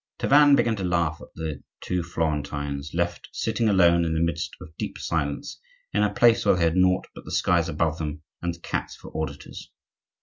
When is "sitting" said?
3.31-3.69